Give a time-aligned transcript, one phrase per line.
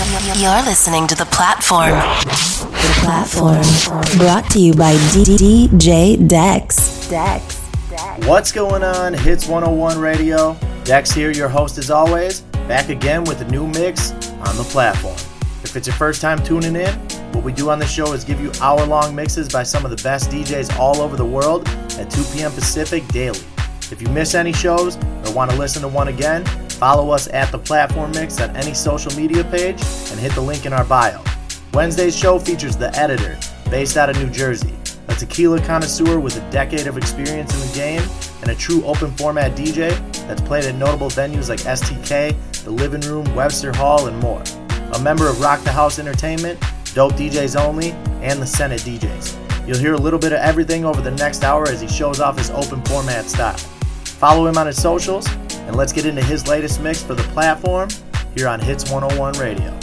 [0.00, 1.90] You're listening to The Platform.
[1.90, 3.60] The Platform.
[4.16, 7.06] Brought to you by DJ Dex.
[7.10, 7.58] Dex.
[8.26, 9.12] What's going on?
[9.12, 10.56] Hits 101 Radio.
[10.84, 15.16] Dex here, your host as always, back again with a new mix on The Platform.
[15.64, 16.94] If it's your first time tuning in,
[17.34, 19.90] what we do on the show is give you hour long mixes by some of
[19.90, 22.52] the best DJs all over the world at 2 p.m.
[22.52, 23.40] Pacific daily.
[23.92, 26.46] If you miss any shows or want to listen to one again,
[26.80, 29.78] follow us at the Platform Mix on any social media page
[30.10, 31.22] and hit the link in our bio.
[31.74, 33.38] Wednesday's show features The Editor,
[33.70, 34.74] based out of New Jersey,
[35.08, 38.02] a tequila connoisseur with a decade of experience in the game
[38.40, 39.90] and a true open format DJ
[40.26, 44.42] that's played at notable venues like STK, The Living Room, Webster Hall, and more.
[44.94, 46.58] A member of Rock the House Entertainment,
[46.94, 47.90] Dope DJs Only,
[48.22, 49.68] and the Senate DJs.
[49.68, 52.38] You'll hear a little bit of everything over the next hour as he shows off
[52.38, 53.58] his open format style.
[53.58, 55.26] Follow him on his socials,
[55.66, 57.88] and let's get into his latest mix for the platform
[58.34, 59.76] here on Hits 101 Radio.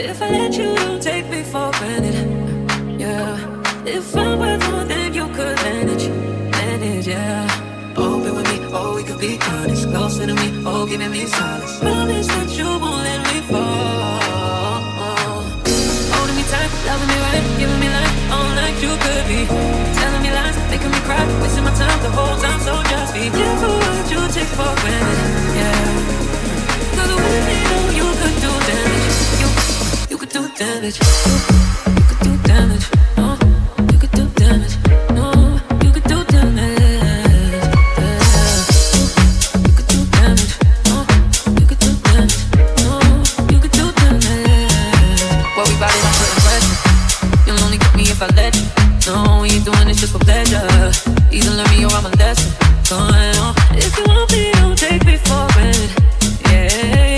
[0.00, 3.00] If I let you, don't take me for granted.
[3.00, 3.58] Yeah.
[3.84, 6.08] If I were more than you could manage,
[6.50, 7.94] manage, yeah.
[7.96, 9.88] Open with me, oh, we could be honest.
[9.88, 11.78] Closer to me, oh, giving me solace.
[11.78, 14.20] Promise that you won't let me fall.
[16.14, 17.57] Holding me tight, loving me right,
[18.30, 19.40] all like you could be.
[19.98, 23.30] Telling me lies, making me cry, wasting my time the whole time, so just be
[23.30, 25.18] careful what you take for granted,
[25.58, 26.28] yeah.
[26.96, 27.56] Cause with me,
[27.98, 29.16] you could do damage.
[29.42, 29.48] You,
[30.10, 30.98] you could do damage.
[31.98, 32.86] You could do damage.
[33.18, 33.56] You could do damage.
[33.66, 34.74] No, you could do damage.
[35.18, 35.26] No,
[35.84, 36.84] you could do damage.
[45.56, 46.87] What we body like putting pressure.
[47.48, 48.66] You'll only get me if I let you.
[49.06, 50.60] No, we ain't doing this just for pleasure.
[51.32, 52.52] Either learn me or I'm a lesson.
[52.90, 53.54] Going on.
[53.72, 55.90] If you want me, don't take me for granted.
[56.44, 57.17] Yeah,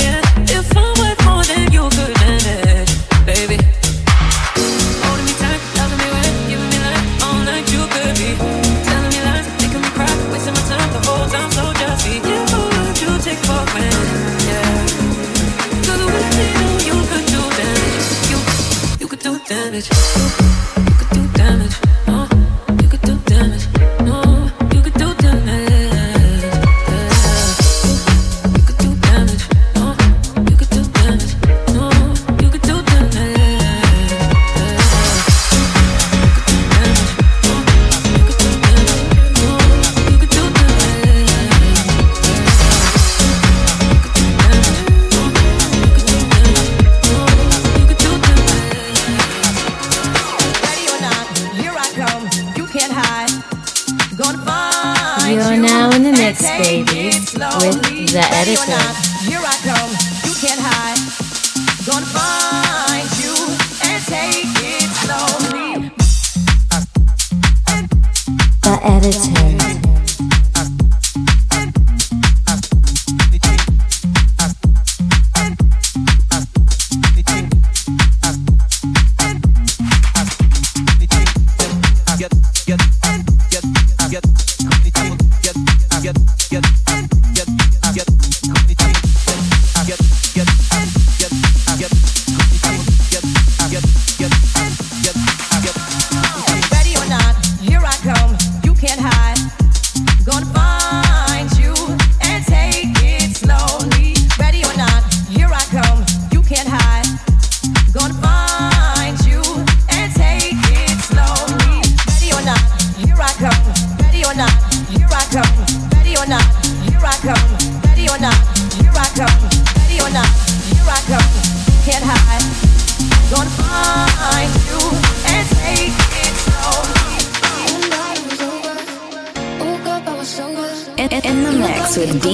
[19.88, 20.59] do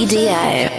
[0.05, 0.76] mix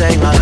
[0.00, 0.39] Take my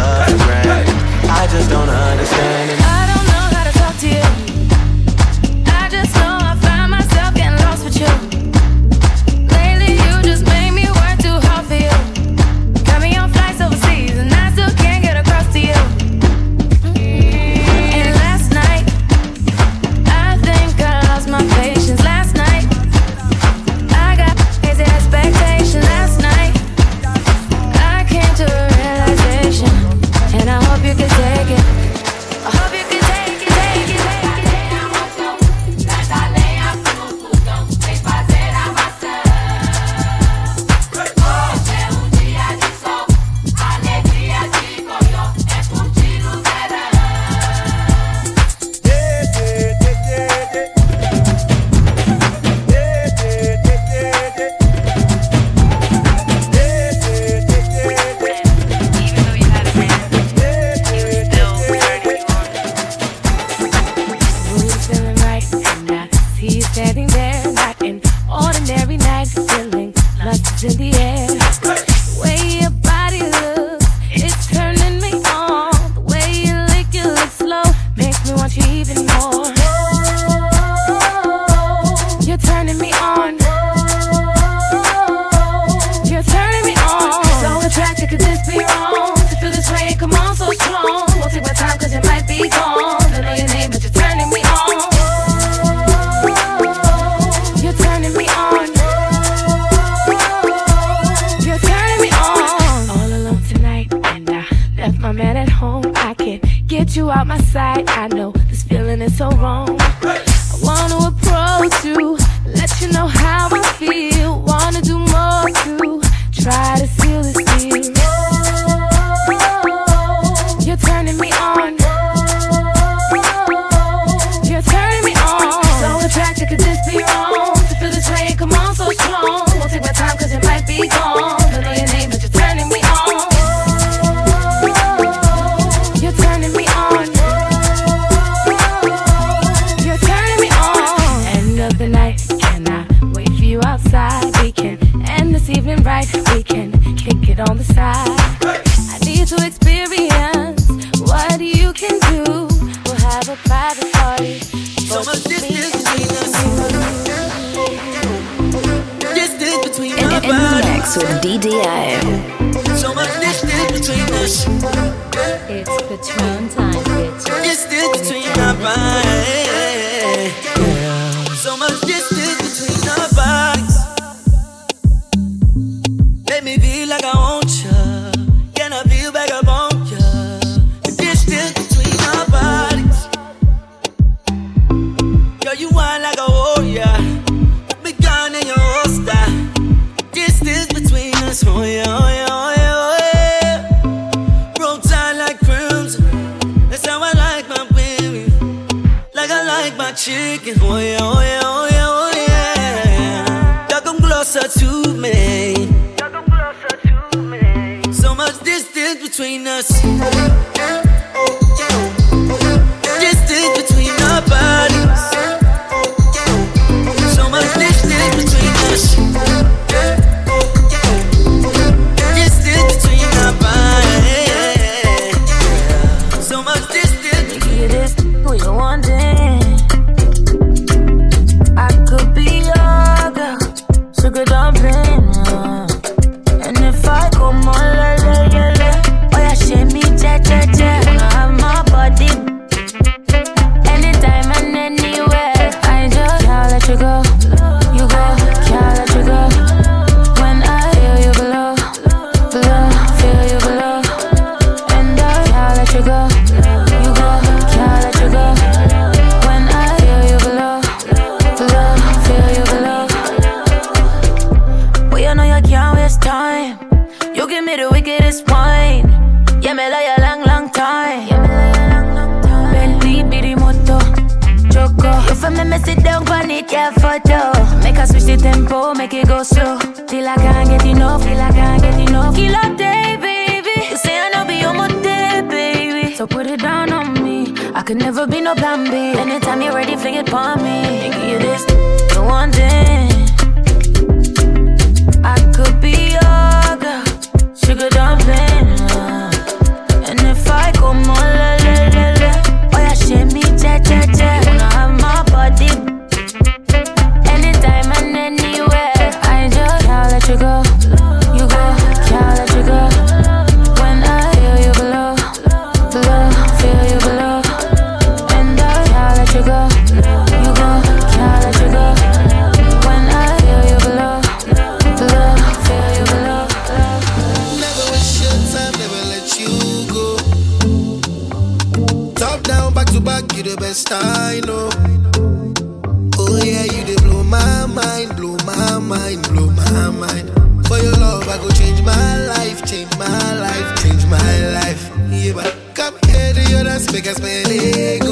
[345.54, 347.87] come here to your dance, make us.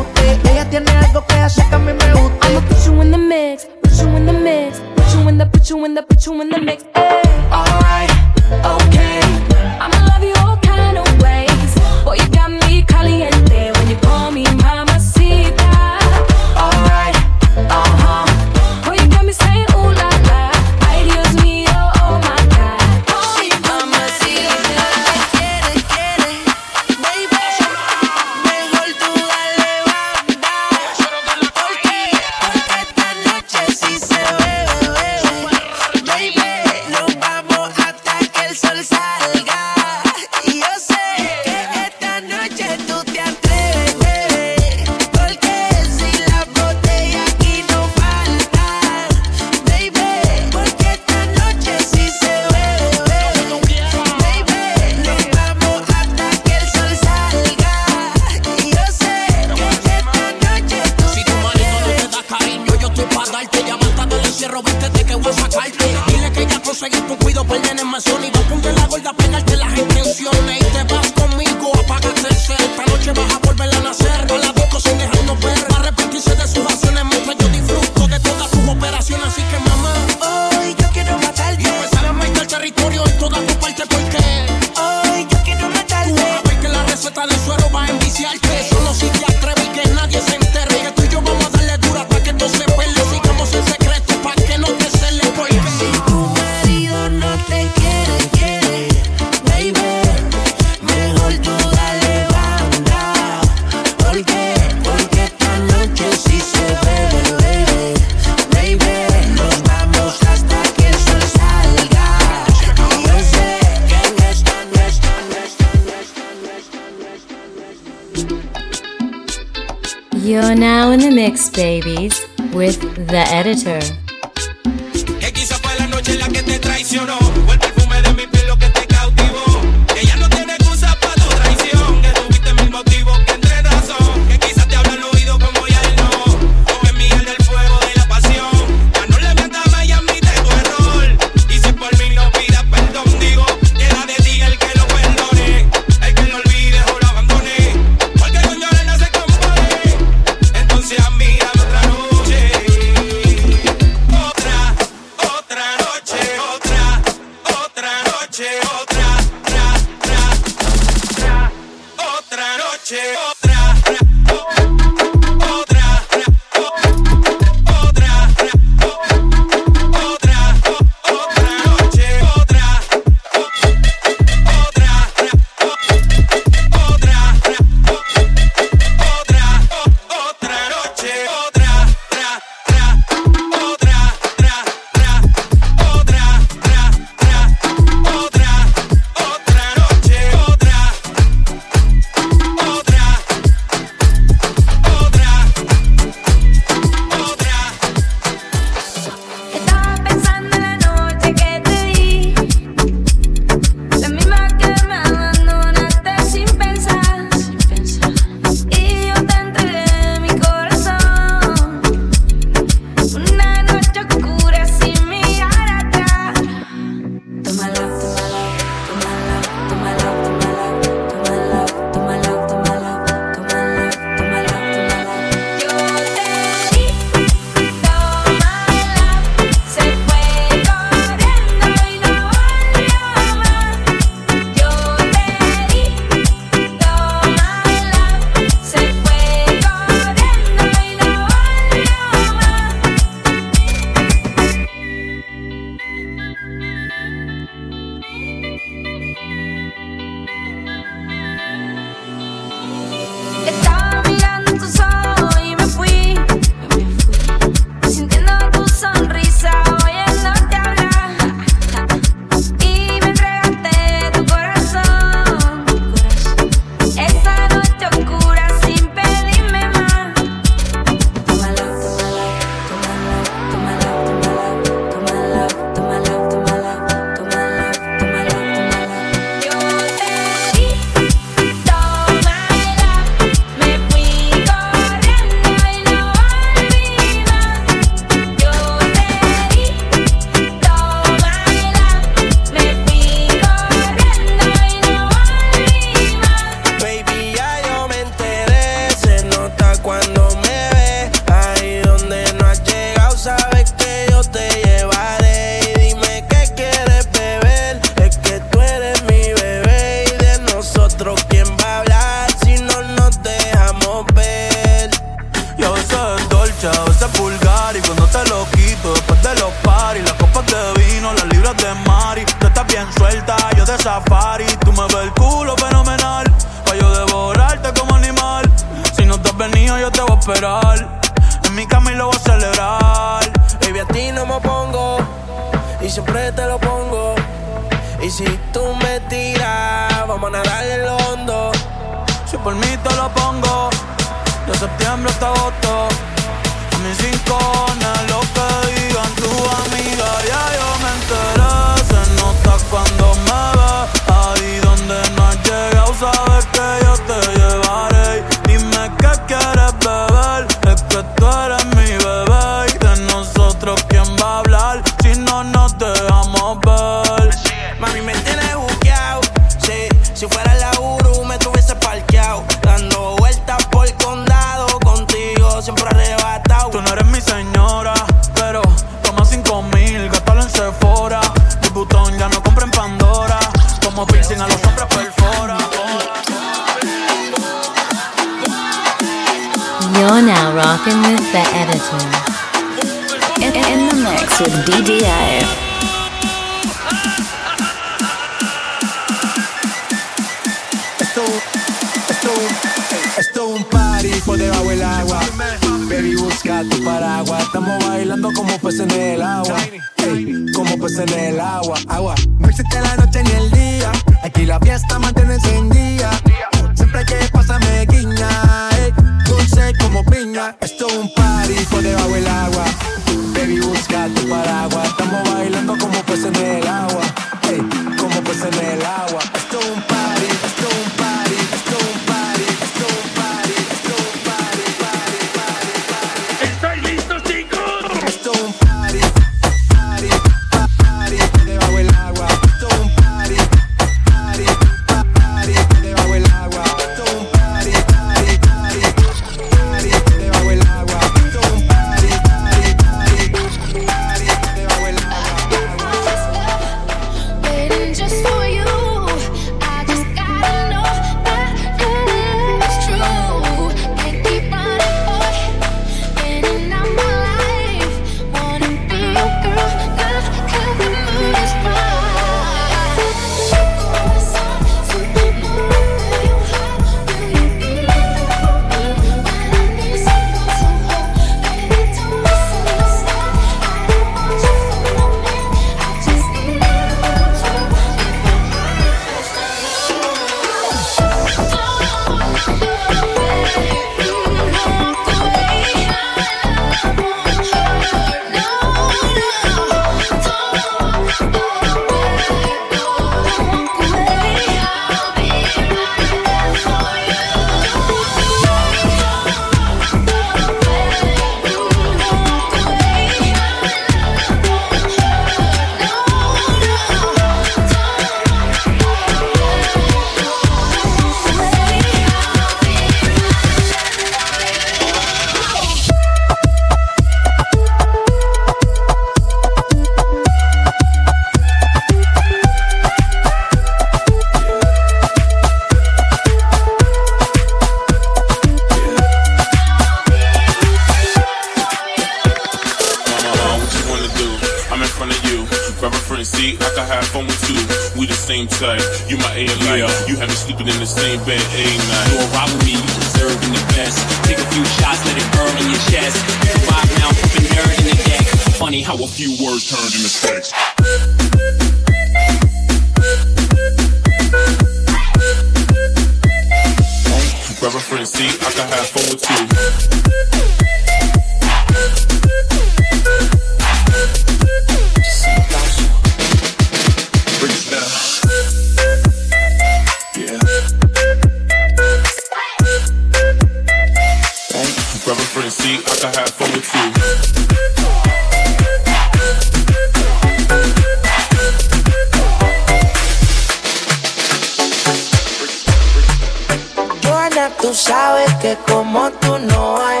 [597.74, 600.00] sabes que como tú no hay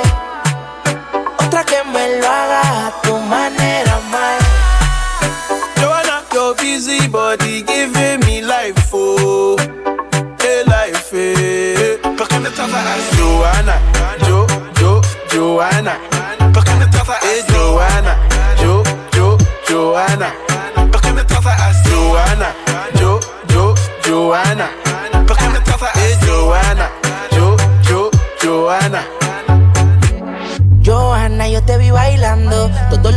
[1.38, 4.00] otra que me lo haga a tu manera.
[5.80, 9.56] Joanna, your busy body giving me life, oh,
[10.40, 11.98] hey life, eh.
[13.16, 13.80] Joanna,
[14.26, 14.46] Jo,
[14.78, 15.00] Jo,
[15.32, 16.13] Joanna.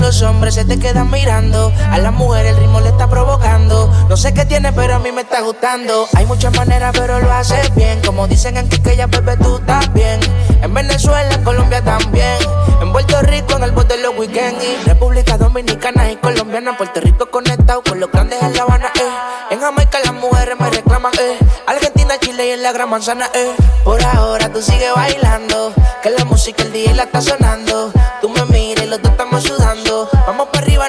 [0.08, 1.74] los hombres se te quedan mirando.
[1.92, 3.92] A las mujeres el ritmo le está provocando.
[4.08, 6.08] No sé qué tiene, pero a mí me está gustando.
[6.14, 8.00] Hay muchas maneras, pero lo haces bien.
[8.06, 10.22] Como dicen en Quiqueya, bebé, tú también.
[10.62, 12.38] En Venezuela, Colombia también.
[12.82, 14.64] En Puerto Rico, en el bote de los weekends.
[14.64, 16.78] Y República Dominicana y Colombiana.
[16.78, 19.52] Puerto Rico conectado con los grandes en La Habana, eh.
[19.52, 21.38] En Jamaica las mujeres me reclaman, eh.
[21.68, 23.54] Argentina, Chile y en la Gran Manzana, eh.
[23.84, 25.74] Por ahora tú sigues bailando.
[26.02, 27.92] Que la música el día la está sonando.
[28.22, 29.57] Tú me miras y los dos estamos sudando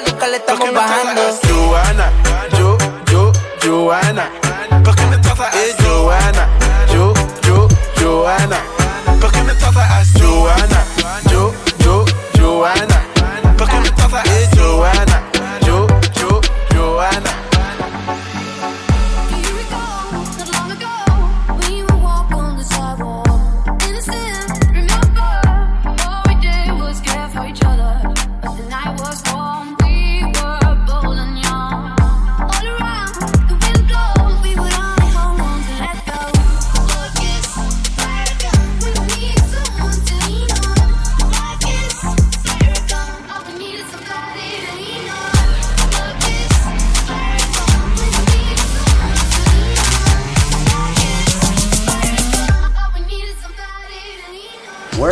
[0.01, 1.21] nunca le estamos bajando.
[1.47, 2.11] Joana,
[2.57, 2.77] yo,
[3.11, 3.31] yo,
[3.63, 4.18] Joana.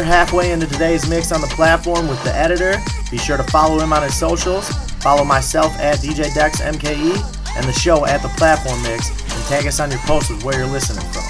[0.08, 2.82] halfway into today's mix on the platform with Tha Editor.
[3.12, 4.70] Be sure to follow him on his socials.
[5.04, 9.68] Follow myself at DJ Dex MKE and the show at the platform mix and tag
[9.68, 11.24] us on your posts with where you're listening from.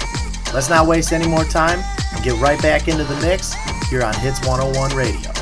[0.54, 1.80] Let's not waste any more time
[2.14, 3.54] and get right back into the mix
[3.90, 5.37] here on Hits 101 Radio.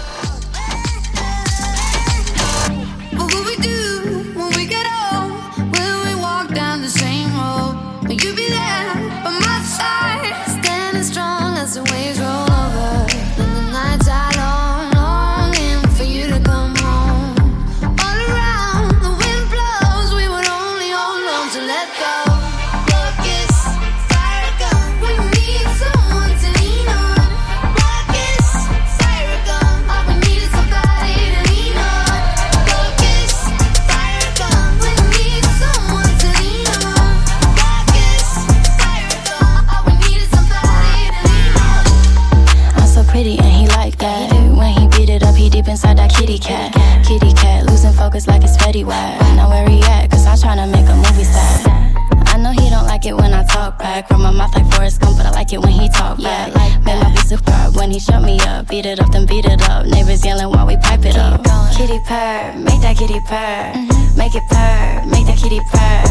[57.96, 58.68] he shut me up.
[58.68, 59.86] Beat it up, then beat it up.
[59.86, 61.40] Neighbors yelling while we pipe it up.
[61.72, 63.72] Kitty purr, make that kitty purr.
[63.72, 64.18] Mm-hmm.
[64.18, 66.04] Make it purr, make that kitty purr.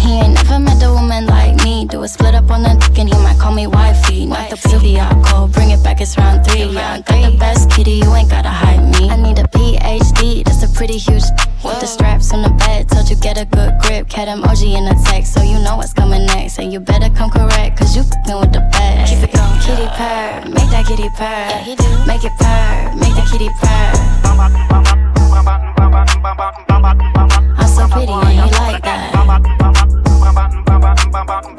[0.00, 1.84] He ain't never met a woman like me.
[1.84, 4.24] Do a split up on the dick and he might call me wifey.
[4.24, 4.96] Not the pussy
[5.28, 6.64] call, bring it back, it's round three.
[6.72, 9.10] Yeah, got the best kitty, you ain't gotta hide me.
[9.10, 11.24] I need a PhD, that's a pretty huge
[11.62, 12.88] with the straps on the bed.
[12.88, 15.92] Told you get a good grip, cat emoji in the text, so you know what's
[15.92, 16.58] coming next.
[16.58, 18.64] And you better come correct, cause you fing with the
[19.76, 21.24] kitty purr, make that kitty purr.
[21.24, 21.84] Yeah, he do.
[22.06, 23.92] Make it purr, make that kitty purr.
[27.58, 29.12] I'm so pretty and you like that.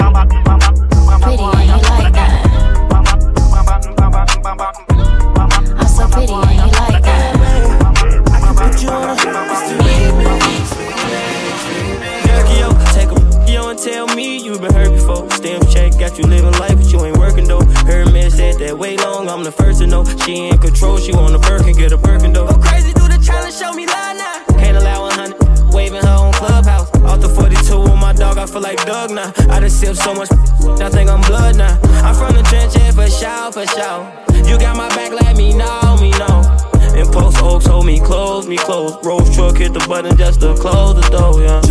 [39.87, 41.66] but in just to close the door, yeah.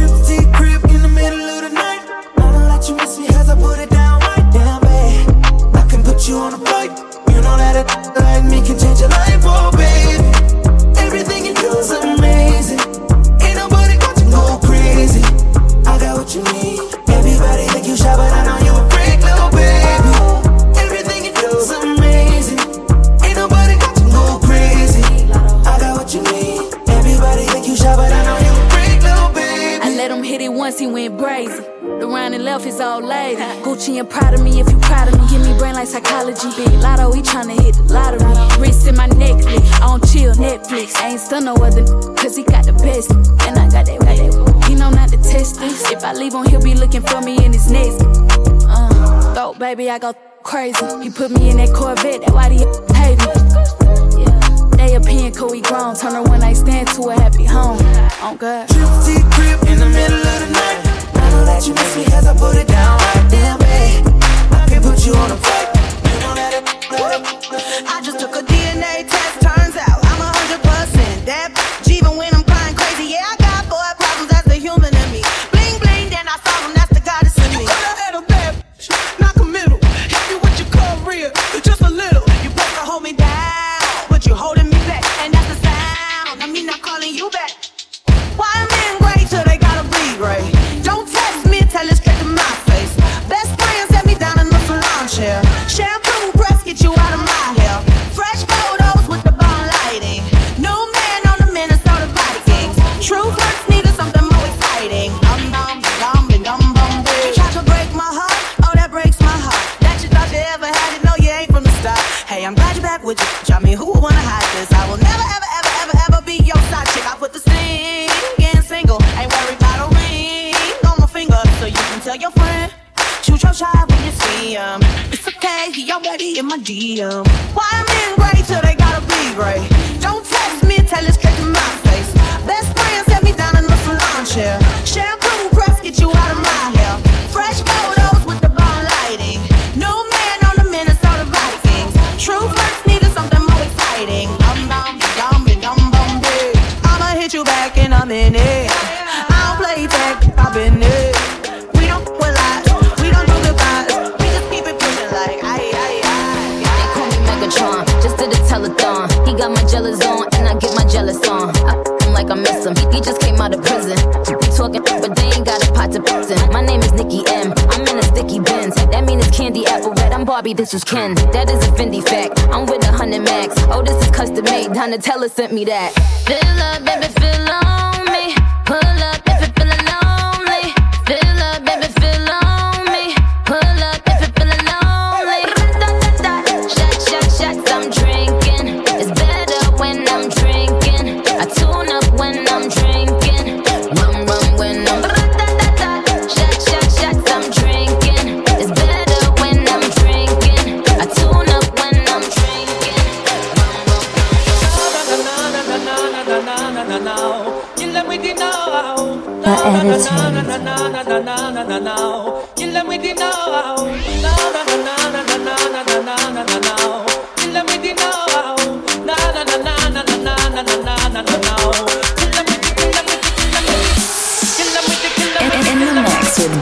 [175.56, 175.92] Me that.
[176.26, 178.34] Fill up, baby, fill on me.
[178.66, 179.05] Pull up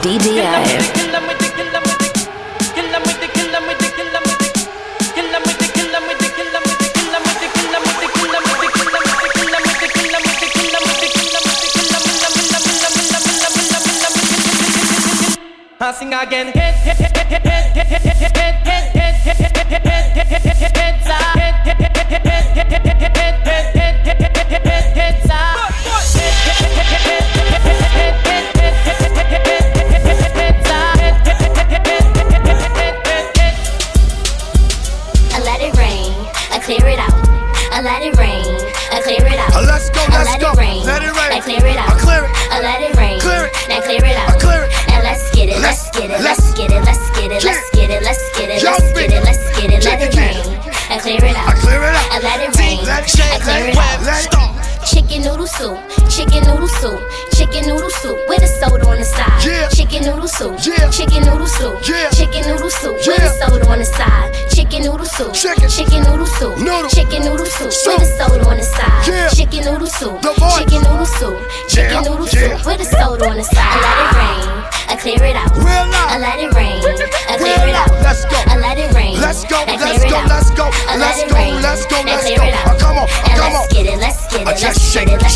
[0.04, 0.33] DD.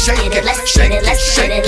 [0.09, 1.68] shake it, let's shake it, let's shake it.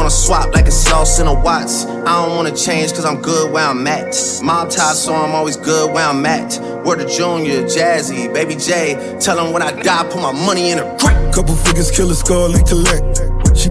[0.00, 1.84] wanna swap like a sauce in a Watts.
[1.84, 4.16] I don't wanna change cause I'm good where I'm at.
[4.42, 6.58] Mob tied, so I'm always good where I'm at.
[6.86, 9.18] Word to Junior, Jazzy, Baby J.
[9.20, 11.34] Tell him when I die, put my money in a crack.
[11.34, 13.20] Couple figures, kill a skull and collect.
[13.52, 13.68] She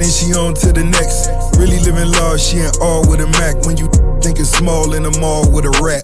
[0.00, 1.28] then she on to the next.
[1.60, 3.60] Really living large, she ain't all with a Mac.
[3.66, 3.92] When you
[4.24, 6.00] think it's small in the mall with a rat.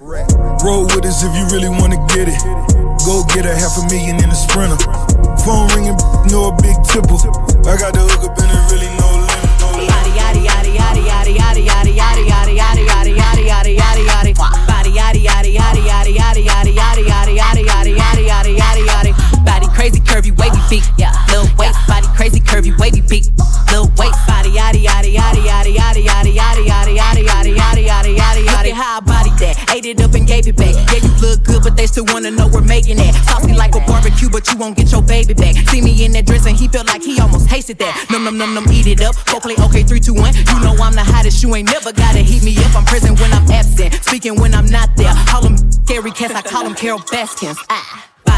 [0.61, 2.37] Roll with us if you really wanna get it.
[3.09, 4.77] Go get a half a million in a sprinter.
[5.41, 5.97] Phone ringing,
[6.29, 7.17] no a big tipple.
[7.65, 9.03] I got the hook up and it really
[13.41, 14.32] yada yada yada yada
[14.68, 17.84] body yada yada yada yada yada yada yada yada yada
[20.69, 21.12] big, yeah.
[21.29, 23.25] Little weight, body, crazy curvy, wavy big.
[23.71, 28.12] Little weight, body, yadi yadi yadi yadi yadi yadi yadi yadi yadi yadi yadi yadi
[28.17, 28.69] yadi yadi.
[28.69, 30.75] Look how I body that, ate it up and gave it back.
[30.93, 33.15] Yeah, you look good, but they still wanna know we're making it.
[33.27, 35.55] Saucy like a barbecue, but you won't get your baby back.
[35.69, 38.07] See me in that dress and he felt like he almost tasted that.
[38.11, 39.15] Num num num num, eat it up.
[39.27, 40.35] Go play okay, three two one.
[40.35, 42.75] You know I'm the hottest, you ain't never gotta heat me up.
[42.75, 45.12] I'm present when I'm absent, speaking when I'm not there.
[45.27, 47.59] Call them scary cats, I call them Carole Baskins.
[47.69, 48.14] Ah.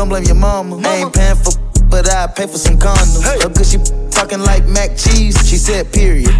[0.00, 0.80] don't blame your mama.
[0.80, 0.88] mama.
[0.88, 1.52] I ain't paying for,
[1.92, 3.20] but I pay for some condoms.
[3.20, 3.44] Hey.
[3.44, 3.76] Up cause she
[4.08, 5.36] talking like mac cheese.
[5.44, 6.32] She said, period.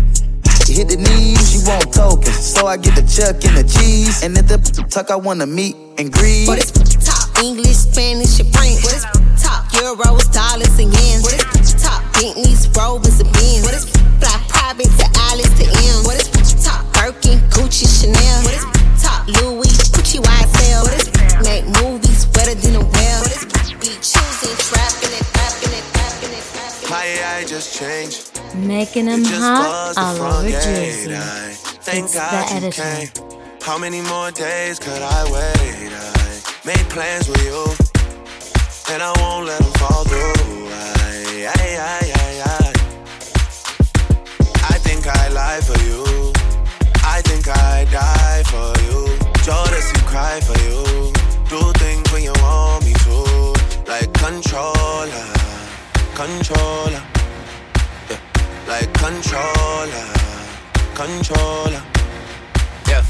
[0.65, 2.41] She hit the knees, she want tokens.
[2.41, 4.25] So I get the chuck and the cheese.
[4.25, 4.57] And if the
[4.89, 6.47] tuck, I wanna meet and greet.
[6.49, 6.73] But it's
[7.05, 8.81] top English, Spanish, and French.
[8.81, 9.05] What is
[9.37, 11.21] top euros, dollars, and yen?
[11.21, 13.61] What is top Bentleys, Robins, and Benz?
[13.61, 13.85] What is
[14.25, 16.09] fly private to Alice to M?
[16.09, 16.33] What is
[16.65, 18.41] top Birkin, Gucci, Chanel?
[18.41, 18.65] What is
[19.05, 19.70] top Louis?
[24.03, 26.91] choosing, trapping it, rapping it, rapping it, rapping it.
[26.91, 28.31] My AI just changed.
[28.57, 31.15] Making them hot all over Jersey.
[31.85, 33.09] Thank God the you came.
[33.63, 35.93] How many more days could I wait?
[35.93, 37.65] I made plans with you,
[38.93, 40.69] and I won't let them fall through.
[40.73, 42.73] I, I, I, I, I.
[44.75, 46.33] I think I lie for you.
[47.05, 49.19] I think I die for you.
[49.45, 51.13] Jordan, you cry for you.
[51.49, 52.90] Do things when you want me
[53.91, 55.27] like controller,
[56.15, 57.03] controller.
[58.09, 58.21] Yeah.
[58.69, 60.07] Like controller,
[60.95, 61.83] controller.
[62.87, 63.03] Yeah.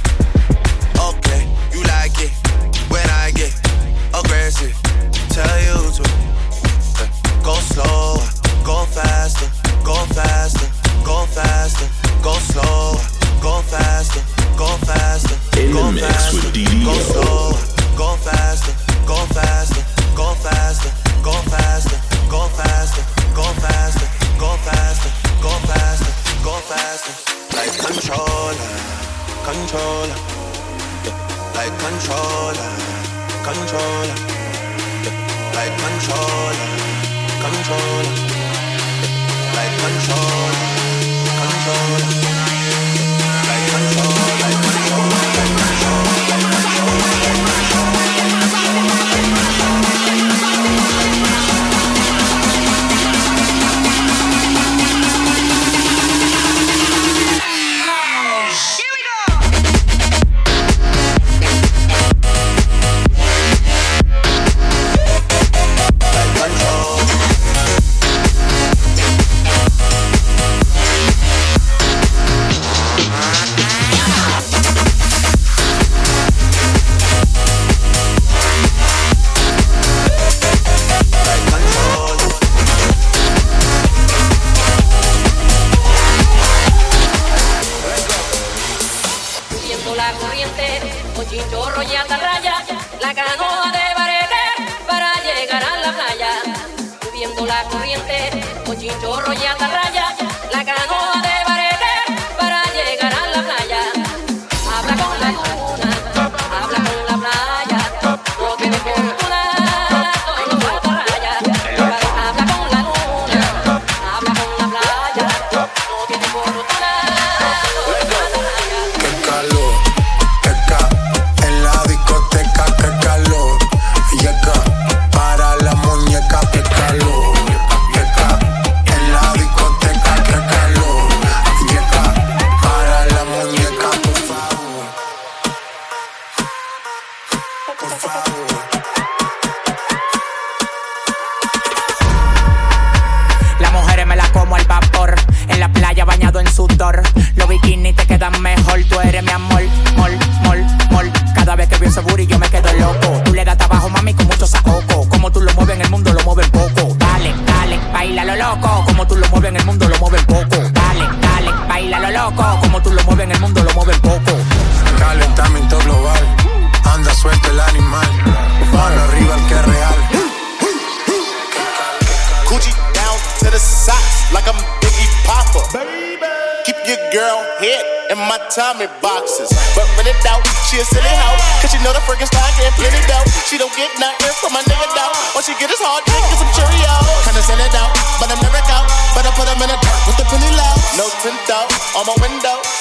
[0.97, 2.33] Okay, you like it
[2.89, 3.53] when I get
[4.17, 4.73] aggressive.
[5.29, 6.05] Tell you to
[6.97, 7.45] yeah.
[7.45, 8.25] go slower,
[8.65, 9.53] go faster,
[9.85, 10.67] go faster,
[11.05, 11.89] go faster,
[12.23, 13.05] go slower,
[13.43, 14.23] go faster,
[14.57, 16.51] go faster, go faster,
[16.83, 17.61] go slower,
[17.99, 18.73] go faster,
[19.07, 19.90] go faster,
[20.51, 20.91] faster,
[21.23, 21.99] go faster,
[22.29, 23.03] go faster,
[23.35, 24.07] go faster,
[24.39, 25.11] go faster,
[25.43, 26.13] go faster,
[26.45, 27.15] go faster,
[27.57, 28.71] like controller,
[29.47, 30.19] controller,
[31.55, 32.71] like controller,
[33.47, 34.19] controller,
[35.57, 36.69] like controller,
[37.45, 38.15] controller,
[39.57, 40.90] like controller,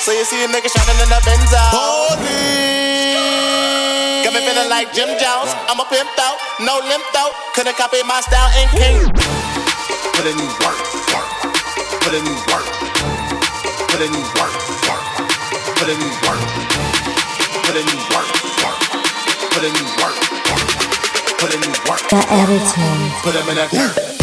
[0.09, 1.61] So you see a nigga shining in the Benzo.
[1.69, 2.25] Holy.
[4.25, 5.53] Got me feeling like Jim Jones.
[5.69, 7.29] I'm a pimp out, no limp out.
[7.53, 9.05] Couldn't copy my style and king.
[10.17, 10.81] Put in work,
[11.13, 11.29] work.
[12.01, 12.65] Put in work.
[13.93, 14.53] Put in work,
[14.89, 15.05] work.
[15.77, 16.41] Put in work.
[17.69, 18.29] Put in work,
[18.65, 18.81] work.
[19.53, 20.17] Put in work,
[20.49, 20.73] work.
[21.37, 22.01] Put in work.
[22.09, 22.81] Tha Editor.
[23.21, 24.18] Put them in that work.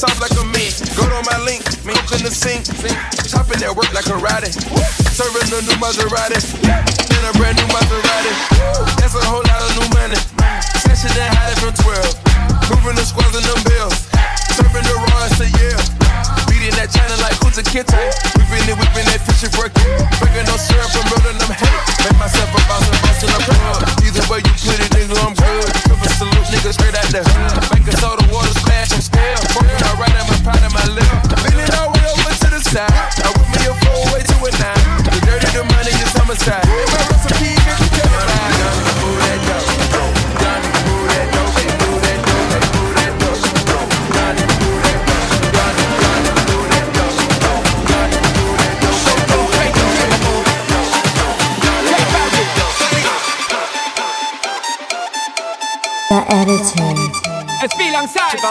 [0.00, 0.72] sounds like a me.
[0.96, 2.64] Go to my link, me in the sink.
[3.28, 4.48] Chopping that work like a karate.
[5.12, 6.79] Serving the new Maserati.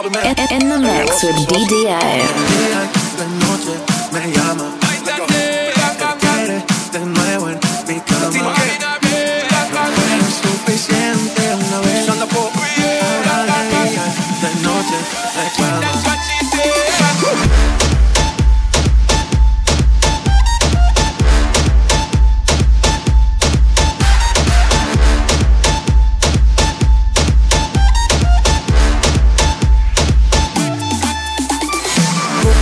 [0.05, 2.29] in the mix with DDA.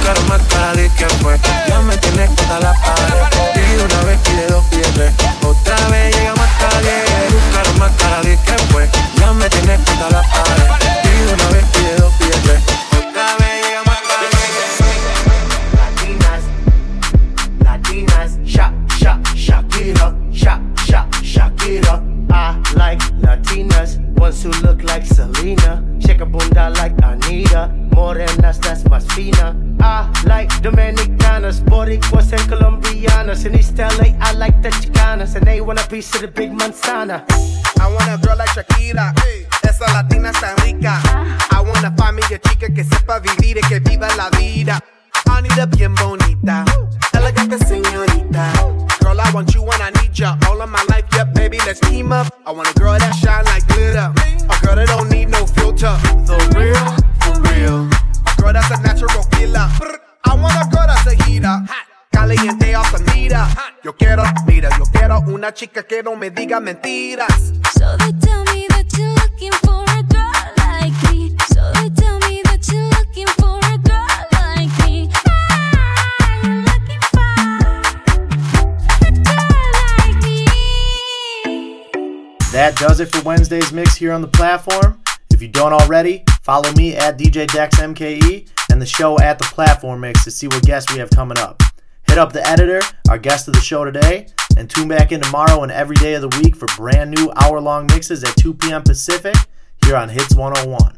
[0.07, 1.37] claro más cara de quién fue.
[1.67, 3.53] Ya me tienes contra la pared.
[3.53, 5.11] Pide una vez, pide dos, pide.
[5.45, 7.03] Otra vez llega más tarde.
[7.51, 8.89] Claro más cara de quién fue.
[9.19, 10.86] Ya me tienes contra la pared.
[35.97, 37.25] piece of the big manzana.
[37.81, 39.15] I want a girl like Shakira.
[39.63, 41.01] Esa latina está rica.
[41.05, 41.57] Ah.
[41.57, 44.79] I want a familia chica que sepa vivir y que viva la vida.
[45.25, 46.65] I need a bien bonita.
[47.13, 48.53] Elegante señorita.
[49.01, 50.37] Girl, I want you when I need ya.
[50.47, 52.27] All of my life, yeah, baby, let's team up.
[52.45, 52.73] I wanna
[65.57, 67.51] chica que no me diga mentiras.
[67.73, 71.35] So they tell me that you're looking for a girl like me.
[71.49, 75.09] So they tell me that you're looking for a girl like me.
[75.25, 77.25] Ah, you're looking for
[79.01, 80.45] a girl like me.
[82.51, 85.01] That does it for Wednesday's mix here on the platform.
[85.31, 89.45] If you don't already, follow me at DJ Dex MKE and the show at the
[89.45, 91.63] platform mix to see what guests we have coming up.
[92.17, 94.25] Hit up Tha Editor, our guest of the show today,
[94.57, 97.61] and tune back in tomorrow and every day of the week for brand new hour
[97.61, 98.81] long mixes at 2 p.m.
[98.81, 99.35] Pacific
[99.85, 100.97] here on Hits 101.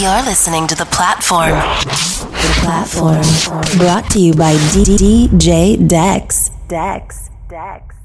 [0.00, 1.50] You're listening to The Platform.
[1.50, 3.78] The Platform.
[3.78, 6.52] Brought to you by DJ Dex.
[6.68, 7.28] Dex.
[7.48, 7.99] Dex.